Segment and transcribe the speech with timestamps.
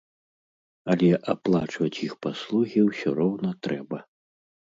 [0.93, 3.97] Але аплачваць іх паслугі ўсё роўна трэба.